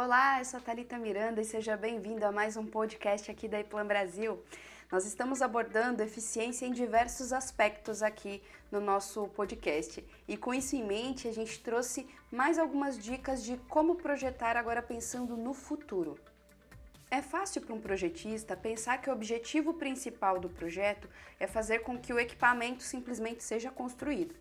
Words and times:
Olá, 0.00 0.38
eu 0.38 0.44
sou 0.44 0.58
a 0.58 0.62
Thalita 0.62 0.96
Miranda 0.96 1.40
e 1.40 1.44
seja 1.44 1.76
bem-vindo 1.76 2.24
a 2.24 2.30
mais 2.30 2.56
um 2.56 2.64
podcast 2.64 3.28
aqui 3.28 3.48
da 3.48 3.58
Iplan 3.58 3.84
Brasil. 3.84 4.40
Nós 4.92 5.04
estamos 5.04 5.42
abordando 5.42 6.04
eficiência 6.04 6.66
em 6.66 6.70
diversos 6.70 7.32
aspectos 7.32 8.00
aqui 8.00 8.40
no 8.70 8.80
nosso 8.80 9.26
podcast. 9.30 10.04
E 10.28 10.36
com 10.36 10.54
isso 10.54 10.76
em 10.76 10.84
mente, 10.84 11.26
a 11.26 11.32
gente 11.32 11.60
trouxe 11.60 12.06
mais 12.30 12.60
algumas 12.60 12.96
dicas 12.96 13.42
de 13.42 13.56
como 13.68 13.96
projetar 13.96 14.56
agora 14.56 14.80
pensando 14.80 15.36
no 15.36 15.52
futuro. 15.52 16.16
É 17.10 17.20
fácil 17.20 17.60
para 17.62 17.74
um 17.74 17.80
projetista 17.80 18.56
pensar 18.56 18.98
que 18.98 19.10
o 19.10 19.12
objetivo 19.12 19.74
principal 19.74 20.38
do 20.38 20.48
projeto 20.48 21.08
é 21.40 21.48
fazer 21.48 21.80
com 21.80 21.98
que 21.98 22.12
o 22.12 22.20
equipamento 22.20 22.84
simplesmente 22.84 23.42
seja 23.42 23.68
construído. 23.68 24.32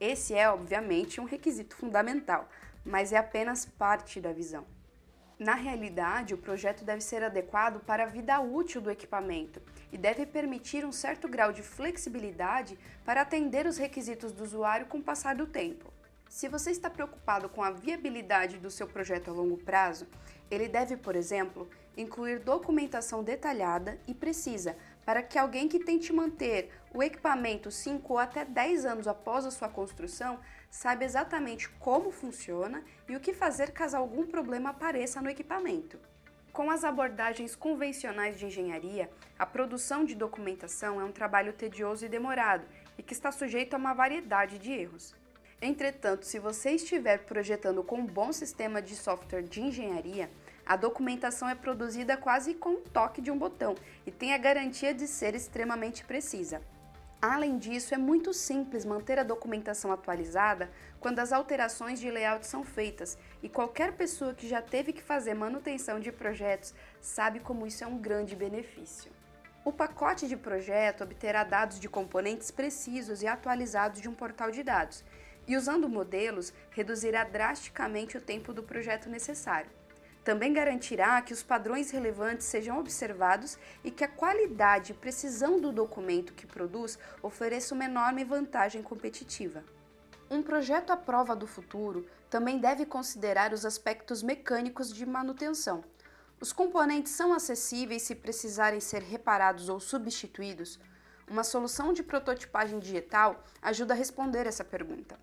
Esse 0.00 0.34
é, 0.34 0.50
obviamente, 0.50 1.20
um 1.20 1.24
requisito 1.24 1.76
fundamental, 1.76 2.48
mas 2.84 3.12
é 3.12 3.16
apenas 3.16 3.64
parte 3.64 4.20
da 4.20 4.32
visão. 4.32 4.66
Na 5.38 5.54
realidade, 5.54 6.34
o 6.34 6.38
projeto 6.38 6.84
deve 6.84 7.00
ser 7.00 7.22
adequado 7.22 7.78
para 7.78 8.02
a 8.02 8.06
vida 8.06 8.40
útil 8.40 8.80
do 8.80 8.90
equipamento 8.90 9.62
e 9.92 9.96
deve 9.96 10.26
permitir 10.26 10.84
um 10.84 10.90
certo 10.90 11.28
grau 11.28 11.52
de 11.52 11.62
flexibilidade 11.62 12.76
para 13.04 13.20
atender 13.20 13.64
os 13.64 13.78
requisitos 13.78 14.32
do 14.32 14.42
usuário 14.42 14.86
com 14.86 14.98
o 14.98 15.02
passar 15.02 15.36
do 15.36 15.46
tempo. 15.46 15.92
Se 16.28 16.48
você 16.48 16.72
está 16.72 16.90
preocupado 16.90 17.48
com 17.48 17.62
a 17.62 17.70
viabilidade 17.70 18.58
do 18.58 18.68
seu 18.68 18.88
projeto 18.88 19.30
a 19.30 19.32
longo 19.32 19.56
prazo, 19.56 20.08
ele 20.50 20.68
deve, 20.68 20.96
por 20.96 21.14
exemplo, 21.14 21.70
incluir 21.96 22.40
documentação 22.40 23.22
detalhada 23.22 23.96
e 24.08 24.14
precisa 24.14 24.76
para 25.08 25.22
que 25.22 25.38
alguém 25.38 25.68
que 25.68 25.78
tente 25.78 26.12
manter 26.12 26.70
o 26.92 27.02
equipamento 27.02 27.70
5 27.70 28.12
ou 28.12 28.18
até 28.18 28.44
10 28.44 28.84
anos 28.84 29.08
após 29.08 29.46
a 29.46 29.50
sua 29.50 29.66
construção 29.66 30.38
saiba 30.70 31.02
exatamente 31.02 31.66
como 31.80 32.10
funciona 32.10 32.84
e 33.08 33.16
o 33.16 33.20
que 33.20 33.32
fazer 33.32 33.70
caso 33.70 33.96
algum 33.96 34.26
problema 34.26 34.68
apareça 34.68 35.22
no 35.22 35.30
equipamento. 35.30 35.98
Com 36.52 36.70
as 36.70 36.84
abordagens 36.84 37.56
convencionais 37.56 38.38
de 38.38 38.44
engenharia, 38.44 39.08
a 39.38 39.46
produção 39.46 40.04
de 40.04 40.14
documentação 40.14 41.00
é 41.00 41.04
um 41.04 41.10
trabalho 41.10 41.54
tedioso 41.54 42.04
e 42.04 42.08
demorado 42.10 42.66
e 42.98 43.02
que 43.02 43.14
está 43.14 43.32
sujeito 43.32 43.72
a 43.72 43.78
uma 43.78 43.94
variedade 43.94 44.58
de 44.58 44.72
erros. 44.72 45.14
Entretanto, 45.58 46.26
se 46.26 46.38
você 46.38 46.72
estiver 46.72 47.24
projetando 47.24 47.82
com 47.82 47.96
um 47.96 48.06
bom 48.06 48.30
sistema 48.30 48.82
de 48.82 48.94
software 48.94 49.40
de 49.40 49.62
engenharia, 49.62 50.30
a 50.68 50.76
documentação 50.76 51.48
é 51.48 51.54
produzida 51.54 52.14
quase 52.14 52.52
com 52.52 52.74
o 52.74 52.80
toque 52.80 53.22
de 53.22 53.30
um 53.30 53.38
botão 53.38 53.74
e 54.06 54.10
tem 54.10 54.34
a 54.34 54.38
garantia 54.38 54.92
de 54.92 55.08
ser 55.08 55.34
extremamente 55.34 56.04
precisa. 56.04 56.60
Além 57.22 57.56
disso, 57.56 57.94
é 57.94 57.98
muito 57.98 58.34
simples 58.34 58.84
manter 58.84 59.18
a 59.18 59.22
documentação 59.22 59.90
atualizada 59.90 60.70
quando 61.00 61.20
as 61.20 61.32
alterações 61.32 61.98
de 61.98 62.10
layout 62.10 62.46
são 62.46 62.62
feitas, 62.62 63.16
e 63.42 63.48
qualquer 63.48 63.92
pessoa 63.92 64.34
que 64.34 64.46
já 64.46 64.60
teve 64.60 64.92
que 64.92 65.02
fazer 65.02 65.32
manutenção 65.32 65.98
de 65.98 66.12
projetos 66.12 66.74
sabe 67.00 67.40
como 67.40 67.66
isso 67.66 67.82
é 67.82 67.86
um 67.86 67.98
grande 67.98 68.36
benefício. 68.36 69.10
O 69.64 69.72
pacote 69.72 70.28
de 70.28 70.36
projeto 70.36 71.02
obterá 71.02 71.44
dados 71.44 71.80
de 71.80 71.88
componentes 71.88 72.50
precisos 72.50 73.22
e 73.22 73.26
atualizados 73.26 74.00
de 74.00 74.08
um 74.08 74.14
portal 74.14 74.50
de 74.50 74.62
dados, 74.62 75.02
e 75.46 75.56
usando 75.56 75.88
modelos, 75.88 76.52
reduzirá 76.70 77.24
drasticamente 77.24 78.18
o 78.18 78.20
tempo 78.20 78.52
do 78.52 78.62
projeto 78.62 79.08
necessário. 79.08 79.70
Também 80.28 80.52
garantirá 80.52 81.22
que 81.22 81.32
os 81.32 81.42
padrões 81.42 81.90
relevantes 81.90 82.44
sejam 82.44 82.78
observados 82.78 83.56
e 83.82 83.90
que 83.90 84.04
a 84.04 84.08
qualidade 84.08 84.92
e 84.92 84.94
precisão 84.94 85.58
do 85.58 85.72
documento 85.72 86.34
que 86.34 86.46
produz 86.46 86.98
ofereça 87.22 87.74
uma 87.74 87.86
enorme 87.86 88.24
vantagem 88.24 88.82
competitiva. 88.82 89.64
Um 90.30 90.42
projeto 90.42 90.90
à 90.90 90.98
prova 90.98 91.34
do 91.34 91.46
futuro 91.46 92.06
também 92.28 92.58
deve 92.58 92.84
considerar 92.84 93.54
os 93.54 93.64
aspectos 93.64 94.22
mecânicos 94.22 94.92
de 94.92 95.06
manutenção. 95.06 95.82
Os 96.38 96.52
componentes 96.52 97.12
são 97.12 97.32
acessíveis 97.32 98.02
se 98.02 98.14
precisarem 98.14 98.80
ser 98.80 99.00
reparados 99.00 99.70
ou 99.70 99.80
substituídos? 99.80 100.78
Uma 101.26 101.42
solução 101.42 101.90
de 101.90 102.02
prototipagem 102.02 102.78
digital 102.78 103.42
ajuda 103.62 103.94
a 103.94 103.96
responder 103.96 104.46
essa 104.46 104.62
pergunta. 104.62 105.18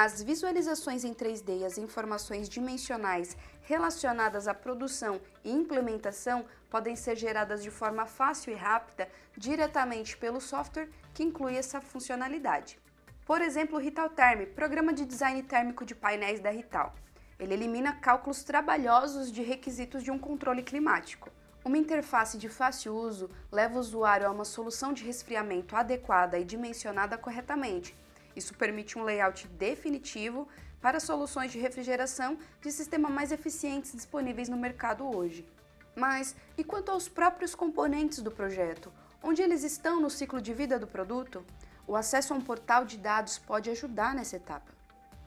As 0.00 0.22
visualizações 0.22 1.02
em 1.02 1.12
3D 1.12 1.58
e 1.58 1.64
as 1.64 1.76
informações 1.76 2.48
dimensionais 2.48 3.36
relacionadas 3.62 4.46
à 4.46 4.54
produção 4.54 5.20
e 5.42 5.50
implementação 5.50 6.44
podem 6.70 6.94
ser 6.94 7.16
geradas 7.16 7.64
de 7.64 7.68
forma 7.68 8.06
fácil 8.06 8.52
e 8.52 8.54
rápida 8.54 9.08
diretamente 9.36 10.16
pelo 10.16 10.40
software 10.40 10.88
que 11.12 11.24
inclui 11.24 11.56
essa 11.56 11.80
funcionalidade. 11.80 12.78
Por 13.26 13.42
exemplo, 13.42 13.76
o 13.76 13.80
Ritalterm, 13.80 14.46
programa 14.54 14.92
de 14.92 15.04
design 15.04 15.42
térmico 15.42 15.84
de 15.84 15.96
painéis 15.96 16.38
da 16.38 16.50
Rital. 16.50 16.94
Ele 17.36 17.54
elimina 17.54 17.92
cálculos 17.92 18.44
trabalhosos 18.44 19.32
de 19.32 19.42
requisitos 19.42 20.04
de 20.04 20.12
um 20.12 20.18
controle 20.18 20.62
climático. 20.62 21.28
Uma 21.64 21.76
interface 21.76 22.38
de 22.38 22.48
fácil 22.48 22.94
uso 22.94 23.28
leva 23.50 23.74
o 23.74 23.80
usuário 23.80 24.28
a 24.28 24.30
uma 24.30 24.44
solução 24.44 24.92
de 24.92 25.02
resfriamento 25.02 25.74
adequada 25.74 26.38
e 26.38 26.44
dimensionada 26.44 27.18
corretamente, 27.18 27.96
isso 28.38 28.54
permite 28.54 28.98
um 28.98 29.04
layout 29.04 29.46
definitivo 29.48 30.48
para 30.80 31.00
soluções 31.00 31.52
de 31.52 31.58
refrigeração 31.58 32.38
de 32.62 32.72
sistema 32.72 33.08
mais 33.10 33.32
eficientes 33.32 33.92
disponíveis 33.92 34.48
no 34.48 34.56
mercado 34.56 35.04
hoje. 35.14 35.46
Mas 35.94 36.34
e 36.56 36.64
quanto 36.64 36.90
aos 36.90 37.08
próprios 37.08 37.54
componentes 37.54 38.20
do 38.22 38.30
projeto? 38.30 38.92
Onde 39.22 39.42
eles 39.42 39.64
estão 39.64 40.00
no 40.00 40.08
ciclo 40.08 40.40
de 40.40 40.54
vida 40.54 40.78
do 40.78 40.86
produto? 40.86 41.44
O 41.86 41.96
acesso 41.96 42.32
a 42.32 42.36
um 42.36 42.40
portal 42.40 42.84
de 42.84 42.96
dados 42.96 43.38
pode 43.38 43.68
ajudar 43.70 44.14
nessa 44.14 44.36
etapa. 44.36 44.72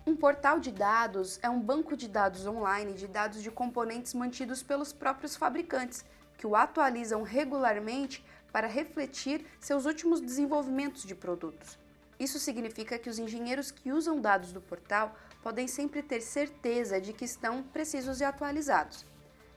Um 0.08 0.16
portal 0.16 0.60
de 0.60 0.72
dados 0.72 1.40
é 1.44 1.50
um 1.50 1.60
banco 1.60 1.96
de 1.96 2.08
dados 2.08 2.48
online 2.48 2.94
de 2.94 3.08
dados 3.08 3.44
de 3.44 3.52
componentes 3.52 4.14
mantidos 4.14 4.64
pelos 4.64 4.92
próprios 4.92 5.36
fabricantes, 5.36 6.04
que 6.38 6.48
o 6.48 6.56
atualizam 6.56 7.22
regularmente 7.22 8.26
para 8.52 8.68
refletir 8.68 9.46
seus 9.60 9.86
últimos 9.86 10.20
desenvolvimentos 10.20 11.04
de 11.04 11.14
produtos. 11.14 11.78
Isso 12.22 12.38
significa 12.38 13.00
que 13.00 13.10
os 13.10 13.18
engenheiros 13.18 13.72
que 13.72 13.92
usam 13.92 14.22
dados 14.22 14.54
do 14.54 14.62
portal 14.62 15.16
podem 15.42 15.68
sempre 15.68 16.04
ter 16.04 16.22
certeza 16.22 17.02
de 17.02 17.14
que 17.14 17.26
estão 17.26 17.64
precisos 17.64 18.22
e 18.22 18.24
atualizados. 18.24 19.04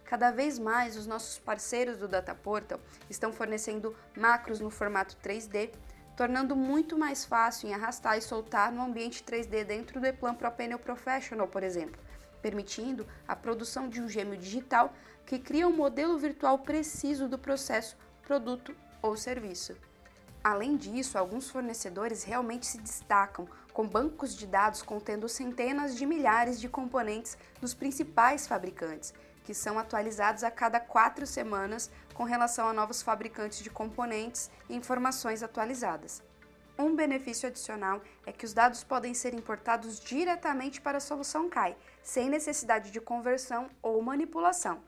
Cada 0.06 0.30
vez 0.30 0.58
mais, 0.58 0.97
os 0.97 1.06
nossos 1.06 1.38
parceiros 1.38 1.98
do 1.98 2.08
Data 2.08 2.34
Portal 2.34 2.80
estão 3.10 3.34
fornecendo 3.34 3.94
macros 4.16 4.60
no 4.60 4.70
formato 4.70 5.14
3D, 5.22 5.75
tornando 6.16 6.56
muito 6.56 6.97
mais 6.97 7.22
fácil 7.22 7.69
em 7.69 7.75
arrastar 7.75 8.16
e 8.16 8.22
soltar 8.22 8.72
no 8.72 8.81
ambiente 8.81 9.22
3D 9.22 9.62
dentro 9.62 10.00
do 10.00 10.06
Eplan 10.06 10.34
Pro 10.34 10.50
Panel 10.50 10.78
Professional, 10.78 11.46
por 11.46 11.62
exemplo, 11.62 12.00
permitindo 12.41 13.06
a 13.28 13.36
produção 13.36 13.91
de 13.91 14.00
um 14.00 14.08
gêmeo 14.08 14.38
digital 14.38 14.91
que 15.26 15.38
cria 15.38 15.69
um 15.69 15.76
modelo 15.76 16.16
virtual 16.16 16.58
preciso 16.60 17.28
do 17.28 17.38
processo, 17.38 17.94
produto 18.22 18.75
ou 19.02 19.19
serviço. 19.19 19.76
Além 20.44 20.77
disso, 20.77 21.16
alguns 21.16 21.49
fornecedores 21.49 22.22
realmente 22.22 22.66
se 22.66 22.77
destacam 22.77 23.49
com 23.72 23.88
bancos 23.88 24.37
de 24.37 24.47
dados 24.47 24.82
contendo 24.82 25.27
centenas 25.27 25.97
de 25.97 26.05
milhares 26.05 26.60
de 26.60 26.69
componentes 26.69 27.38
dos 27.62 27.72
principais 27.72 28.47
fabricantes, 28.47 29.15
que 29.43 29.55
são 29.55 29.78
atualizados 29.78 30.44
a 30.44 30.50
cada 30.50 30.78
quatro 30.78 31.27
semanas 31.27 31.91
com 32.12 32.25
relação 32.25 32.69
a 32.69 32.75
novos 32.75 33.00
fabricantes 33.00 33.60
de 33.60 33.71
componentes 33.71 34.50
e 34.69 34.77
informações 34.77 35.43
atualizadas. 35.43 36.22
Um 36.78 36.94
benefício 36.94 37.49
adicional 37.49 38.03
é 38.26 38.32
que 38.32 38.44
os 38.44 38.53
dados 38.53 38.84
podem 38.84 39.15
ser 39.15 39.32
importados 39.32 39.99
diretamente 39.99 40.78
para 40.78 40.99
a 40.99 41.00
solução 41.00 41.49
CAI, 41.49 41.75
sem 42.03 42.28
necessidade 42.28 42.91
de 42.91 43.00
conversão 43.00 43.71
ou 43.81 44.03
manipulação. 44.03 44.82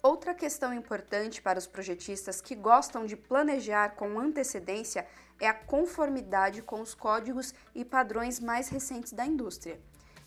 Outra 0.00 0.32
questão 0.32 0.72
importante 0.72 1.42
para 1.42 1.58
os 1.58 1.66
projetistas 1.66 2.40
que 2.40 2.54
gostam 2.54 3.04
de 3.04 3.16
planejar 3.16 3.96
com 3.96 4.18
antecedência 4.20 5.04
é 5.40 5.48
a 5.48 5.52
conformidade 5.54 6.62
com 6.62 6.80
os 6.80 6.94
códigos 6.94 7.52
e 7.74 7.84
padrões 7.84 8.38
mais 8.38 8.68
recentes 8.68 9.12
da 9.12 9.26
indústria. 9.26 9.80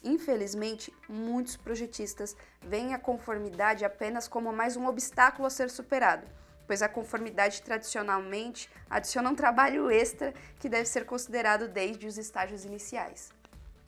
Infelizmente, 0.04 0.94
muitos 1.08 1.56
projetistas 1.56 2.36
veem 2.62 2.94
a 2.94 3.00
conformidade 3.00 3.86
apenas 3.86 4.28
como 4.28 4.52
mais 4.52 4.76
um 4.76 4.88
obstáculo 4.88 5.48
a 5.48 5.50
ser 5.50 5.70
superado, 5.70 6.28
pois 6.68 6.82
a 6.82 6.90
conformidade 6.90 7.62
tradicionalmente 7.62 8.70
adiciona 8.90 9.30
um 9.30 9.36
trabalho 9.36 9.90
extra 9.90 10.34
que 10.60 10.68
deve 10.68 10.86
ser 10.86 11.06
considerado 11.06 11.70
desde 11.70 12.08
os 12.08 12.18
estágios 12.18 12.66
iniciais. 12.66 13.32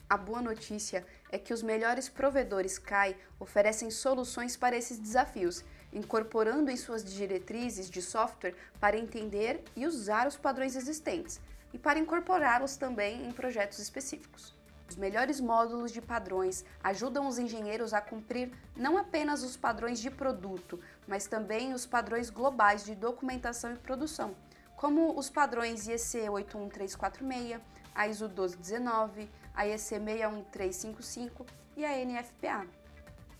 A 0.08 0.16
boa 0.16 0.40
notícia 0.40 1.04
é 1.32 1.38
que 1.38 1.52
os 1.52 1.62
melhores 1.62 2.08
provedores 2.08 2.78
CAI 2.78 3.16
oferecem 3.40 3.90
soluções 3.90 4.56
para 4.56 4.76
esses 4.76 4.98
desafios, 4.98 5.64
incorporando 5.94 6.70
em 6.70 6.76
suas 6.76 7.04
diretrizes 7.04 7.88
de 7.88 8.02
software 8.02 8.54
para 8.80 8.98
entender 8.98 9.62
e 9.76 9.86
usar 9.86 10.26
os 10.26 10.36
padrões 10.36 10.76
existentes 10.76 11.40
e 11.72 11.78
para 11.78 11.98
incorporá-los 11.98 12.76
também 12.76 13.26
em 13.26 13.32
projetos 13.32 13.78
específicos. 13.78 14.52
Os 14.88 14.96
melhores 14.96 15.40
módulos 15.40 15.90
de 15.90 16.02
padrões 16.02 16.64
ajudam 16.82 17.26
os 17.26 17.38
engenheiros 17.38 17.94
a 17.94 18.00
cumprir 18.00 18.52
não 18.76 18.98
apenas 18.98 19.42
os 19.42 19.56
padrões 19.56 19.98
de 19.98 20.10
produto, 20.10 20.78
mas 21.06 21.26
também 21.26 21.72
os 21.72 21.86
padrões 21.86 22.28
globais 22.28 22.84
de 22.84 22.94
documentação 22.94 23.72
e 23.72 23.76
produção, 23.76 24.36
como 24.76 25.18
os 25.18 25.30
padrões 25.30 25.86
IEC 25.86 26.28
81346, 26.28 27.60
a 27.94 28.06
ISO 28.06 28.26
1219, 28.26 29.30
a 29.54 29.66
IEC 29.66 29.80
61355 29.80 31.46
e 31.76 31.84
a 31.84 32.04
NFPA. 32.04 32.83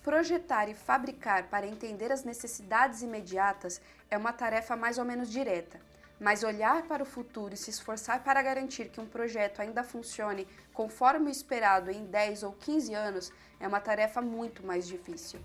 Projetar 0.04 0.68
e 0.68 0.74
fabricar 0.74 1.48
para 1.48 1.66
entender 1.66 2.12
as 2.12 2.24
necessidades 2.24 3.00
imediatas 3.00 3.80
é 4.10 4.18
uma 4.18 4.34
tarefa 4.34 4.76
mais 4.76 4.98
ou 4.98 5.04
menos 5.04 5.30
direta. 5.30 5.80
Mas 6.20 6.44
olhar 6.44 6.82
para 6.82 7.02
o 7.02 7.06
futuro 7.06 7.54
e 7.54 7.56
se 7.56 7.70
esforçar 7.70 8.22
para 8.22 8.42
garantir 8.42 8.90
que 8.90 9.00
um 9.00 9.06
projeto 9.06 9.60
ainda 9.60 9.82
funcione 9.82 10.46
conforme 10.74 11.28
o 11.28 11.30
esperado 11.30 11.90
em 11.90 12.04
10 12.04 12.42
ou 12.42 12.52
15 12.52 12.94
anos 12.94 13.32
é 13.58 13.66
uma 13.66 13.80
tarefa 13.80 14.20
muito 14.20 14.64
mais 14.64 14.86
difícil. 14.86 15.40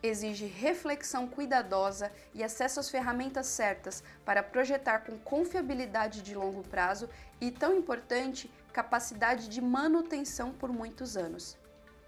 Exige 0.00 0.46
reflexão 0.46 1.26
cuidadosa 1.26 2.12
e 2.32 2.44
acesso 2.44 2.78
às 2.78 2.88
ferramentas 2.88 3.48
certas 3.48 4.04
para 4.24 4.42
projetar 4.42 5.00
com 5.00 5.18
confiabilidade 5.18 6.22
de 6.22 6.32
longo 6.32 6.62
prazo 6.62 7.10
e, 7.40 7.50
tão 7.50 7.76
importante, 7.76 8.48
capacidade 8.72 9.48
de 9.48 9.60
manutenção 9.60 10.52
por 10.52 10.72
muitos 10.72 11.16
anos. 11.16 11.58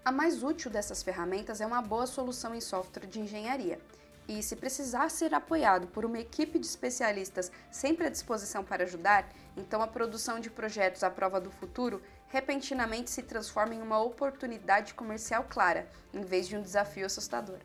A 0.09 0.11
mais 0.11 0.41
útil 0.41 0.71
dessas 0.71 1.03
ferramentas 1.03 1.61
é 1.61 1.67
uma 1.67 1.83
boa 1.83 2.07
solução 2.07 2.55
em 2.55 2.59
software 2.59 3.05
de 3.05 3.19
engenharia. 3.19 3.79
E 4.27 4.41
se 4.41 4.55
precisar 4.55 5.11
ser 5.11 5.35
apoiado 5.35 5.85
por 5.85 6.03
uma 6.03 6.17
equipe 6.17 6.57
de 6.57 6.65
especialistas 6.65 7.51
sempre 7.69 8.07
à 8.07 8.09
disposição 8.09 8.63
para 8.63 8.85
ajudar, 8.85 9.29
então 9.55 9.83
a 9.83 9.87
produção 9.87 10.39
de 10.39 10.49
projetos 10.49 11.03
à 11.03 11.11
prova 11.11 11.39
do 11.39 11.51
futuro 11.51 12.01
repentinamente 12.29 13.11
se 13.11 13.21
transforma 13.21 13.75
em 13.75 13.83
uma 13.83 14.01
oportunidade 14.01 14.95
comercial 14.95 15.45
clara, 15.47 15.87
em 16.11 16.21
vez 16.21 16.47
de 16.47 16.57
um 16.57 16.61
desafio 16.63 17.05
assustador. 17.05 17.59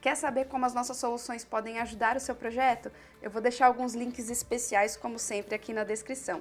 Quer 0.00 0.16
saber 0.16 0.46
como 0.46 0.64
as 0.64 0.72
nossas 0.72 0.96
soluções 0.96 1.44
podem 1.44 1.80
ajudar 1.80 2.16
o 2.16 2.20
seu 2.20 2.34
projeto? 2.34 2.90
Eu 3.20 3.30
vou 3.30 3.42
deixar 3.42 3.66
alguns 3.66 3.94
links 3.94 4.30
especiais, 4.30 4.96
como 4.96 5.18
sempre, 5.18 5.54
aqui 5.54 5.74
na 5.74 5.84
descrição. 5.84 6.40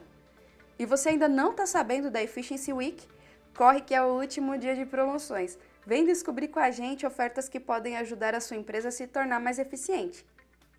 E 0.80 0.86
você 0.86 1.10
ainda 1.10 1.28
não 1.28 1.52
está 1.52 1.66
sabendo 1.66 2.10
da 2.10 2.24
Efficiency 2.24 2.72
Week? 2.72 3.06
Corre 3.56 3.82
que 3.82 3.94
é 3.94 4.02
o 4.02 4.20
último 4.20 4.58
dia 4.58 4.76
de 4.76 4.86
promoções. 4.86 5.58
Vem 5.86 6.06
descobrir 6.06 6.48
com 6.48 6.60
a 6.60 6.72
gente 6.72 7.06
ofertas 7.06 7.48
que 7.48 7.60
podem 7.60 7.98
ajudar 7.98 8.34
a 8.34 8.42
sua 8.42 8.58
empresa 8.58 8.90
a 8.90 8.92
se 8.92 9.06
tornar 9.08 9.40
mais 9.40 9.60
eficiente. 9.60 10.26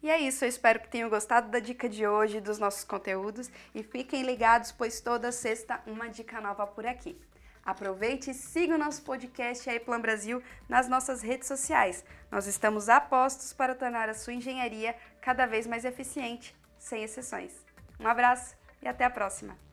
E 0.03 0.11
é 0.11 0.19
isso, 0.19 0.44
eu 0.44 0.49
espero 0.49 0.81
que 0.81 0.88
tenham 0.88 1.09
gostado 1.09 1.49
da 1.50 1.59
dica 1.59 1.88
de 1.88 2.06
hoje, 2.06 2.41
dos 2.41 2.59
nossos 2.59 2.85
conteúdos 2.85 3.50
e 3.75 3.82
fiquem 3.82 4.23
ligados, 4.23 4.71
pois 4.71 5.00
toda 5.00 5.32
sexta 5.32 5.81
uma 5.87 6.09
dica 6.09 6.41
nova 6.41 6.67
por 6.67 6.85
aqui. 6.87 7.19
Aproveite 7.65 8.31
e 8.31 8.35
siga 8.35 8.75
o 8.75 8.79
nosso 8.79 9.03
podcast 9.03 9.71
aí 9.71 9.81
Plan 9.81 10.00
Brasil 10.00 10.43
nas 10.69 10.88
nossas 10.88 11.23
redes 11.23 11.49
sociais. 11.49 12.05
Nós 12.31 12.47
estamos 12.47 12.91
a 12.91 13.00
postos 13.00 13.55
para 13.55 13.75
tornar 13.75 14.11
a 14.11 14.15
sua 14.15 14.35
engenharia 14.35 14.94
cada 15.23 15.47
vez 15.47 15.67
mais 15.67 15.87
eficiente, 15.87 16.55
sem 16.79 17.03
exceções. 17.03 17.55
Um 17.99 18.06
abraço 18.06 18.55
e 18.82 18.88
até 18.88 19.05
a 19.05 19.11
próxima! 19.11 19.63